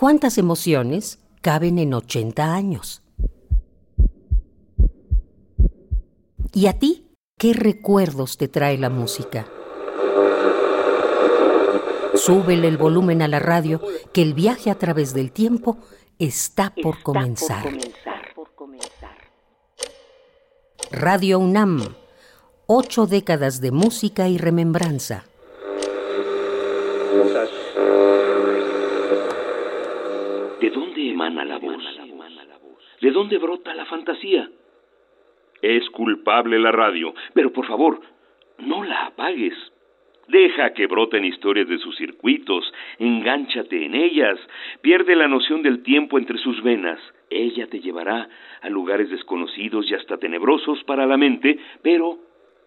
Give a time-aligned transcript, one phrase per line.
[0.00, 3.02] ¿Cuántas emociones caben en 80 años?
[6.54, 7.10] ¿Y a ti?
[7.36, 9.46] ¿Qué recuerdos te trae la música?
[12.14, 13.82] Súbele el volumen a la radio,
[14.14, 15.76] que el viaje a través del tiempo
[16.18, 17.70] está por comenzar.
[20.90, 21.94] Radio UNAM,
[22.66, 25.26] ocho décadas de música y remembranza.
[30.70, 31.82] ¿De dónde emana la voz?
[33.00, 34.48] ¿De dónde brota la fantasía?
[35.60, 38.00] Es culpable la radio, pero por favor,
[38.58, 39.54] no la apagues.
[40.28, 44.38] Deja que broten historias de sus circuitos, engánchate en ellas,
[44.80, 47.00] pierde la noción del tiempo entre sus venas.
[47.30, 48.28] Ella te llevará
[48.62, 52.16] a lugares desconocidos y hasta tenebrosos para la mente, pero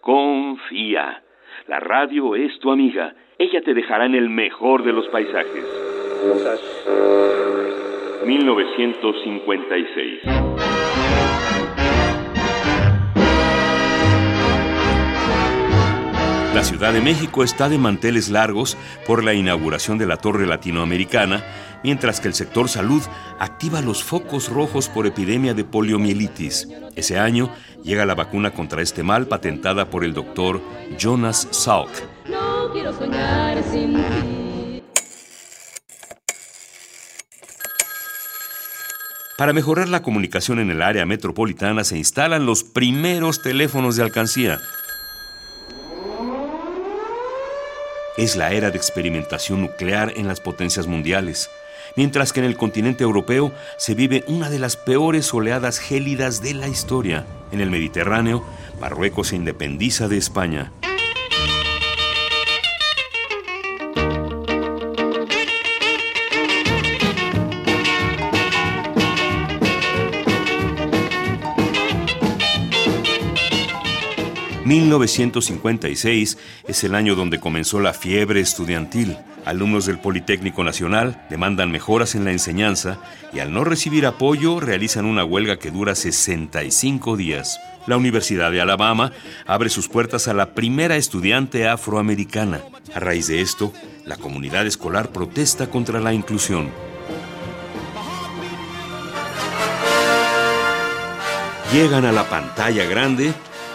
[0.00, 1.22] confía.
[1.68, 3.14] La radio es tu amiga.
[3.38, 5.64] Ella te dejará en el mejor de los paisajes.
[8.26, 10.52] 1956
[16.54, 21.42] La Ciudad de México está de manteles largos por la inauguración de la Torre Latinoamericana,
[21.82, 23.02] mientras que el sector salud
[23.38, 26.68] activa los focos rojos por epidemia de poliomielitis.
[26.94, 27.50] Ese año
[27.82, 30.60] llega la vacuna contra este mal patentada por el doctor
[30.98, 31.90] Jonas Salk.
[32.28, 34.41] No quiero soñar sin ti.
[39.42, 44.60] Para mejorar la comunicación en el área metropolitana se instalan los primeros teléfonos de alcancía.
[48.16, 51.50] Es la era de experimentación nuclear en las potencias mundiales,
[51.96, 56.54] mientras que en el continente europeo se vive una de las peores oleadas gélidas de
[56.54, 57.26] la historia.
[57.50, 58.44] En el Mediterráneo,
[58.80, 60.70] Marruecos se independiza de España.
[74.64, 79.16] 1956 es el año donde comenzó la fiebre estudiantil.
[79.44, 82.98] Alumnos del Politécnico Nacional demandan mejoras en la enseñanza
[83.32, 87.58] y al no recibir apoyo realizan una huelga que dura 65 días.
[87.88, 89.12] La Universidad de Alabama
[89.46, 92.60] abre sus puertas a la primera estudiante afroamericana.
[92.94, 93.72] A raíz de esto,
[94.06, 96.70] la comunidad escolar protesta contra la inclusión.
[101.72, 103.32] Llegan a la pantalla grande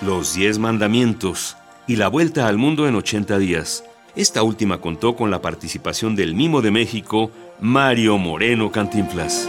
[0.00, 1.56] los Diez Mandamientos
[1.88, 3.84] y La Vuelta al Mundo en 80 días.
[4.14, 9.48] Esta última contó con la participación del Mimo de México, Mario Moreno Cantinflas.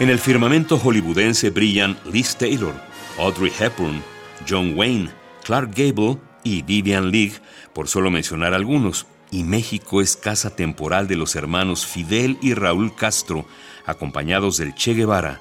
[0.00, 2.74] En el firmamento hollywoodense brillan Liz Taylor,
[3.18, 4.02] Audrey Hepburn,
[4.48, 5.10] John Wayne,
[5.44, 7.34] Clark Gable y Vivian Leigh,
[7.72, 9.06] por solo mencionar algunos.
[9.30, 13.46] Y México es casa temporal de los hermanos Fidel y Raúl Castro,
[13.86, 15.40] acompañados del Che Guevara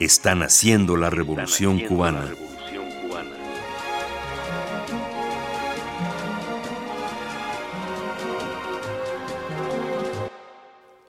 [0.00, 2.24] están haciendo la revolución cubana.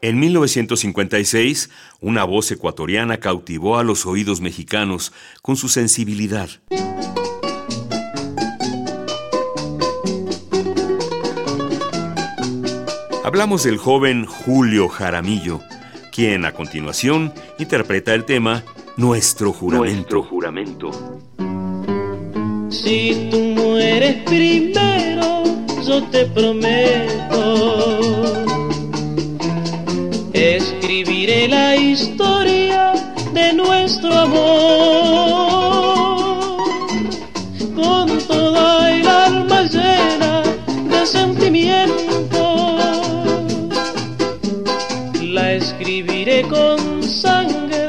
[0.03, 1.69] En 1956,
[2.01, 6.49] una voz ecuatoriana cautivó a los oídos mexicanos con su sensibilidad.
[13.23, 15.61] Hablamos del joven Julio Jaramillo,
[16.11, 18.63] quien a continuación interpreta el tema
[18.97, 20.23] nuestro juramento.
[20.23, 20.91] juramento.
[22.69, 25.43] Si tú mueres primero,
[25.85, 27.95] yo te prometo.
[30.33, 32.93] Escribiré la historia
[33.33, 35.51] de nuestro amor
[37.75, 40.43] con toda el alma llena
[40.89, 42.77] de sentimiento.
[45.21, 47.80] La escribiré con sangre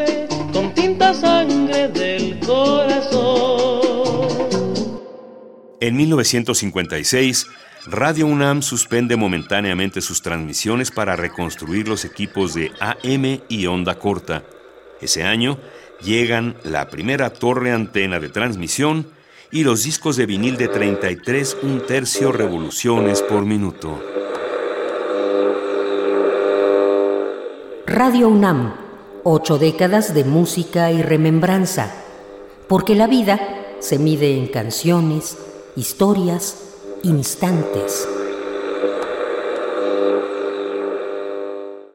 [5.83, 7.49] En 1956,
[7.87, 14.45] Radio UNAM suspende momentáneamente sus transmisiones para reconstruir los equipos de AM y onda corta.
[15.01, 15.59] Ese año
[16.01, 19.09] llegan la primera torre antena de transmisión
[19.51, 24.01] y los discos de vinil de 33 un tercio revoluciones por minuto.
[27.89, 28.73] Radio UNAM
[29.25, 31.93] Ocho décadas de música y remembranza,
[32.69, 33.41] porque la vida
[33.81, 35.37] se mide en canciones,
[35.77, 36.57] historias,
[37.03, 38.07] instantes.